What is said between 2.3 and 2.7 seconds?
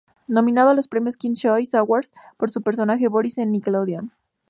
por su